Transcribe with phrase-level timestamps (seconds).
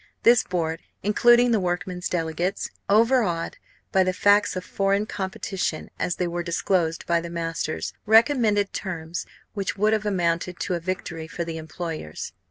[0.23, 3.57] This board, including the workmen's delegates, overawed
[3.91, 9.27] by the facts of foreign competition as they were disclosed by the masters, recommended terms
[9.53, 12.33] which would have amounted to a victory for the employers.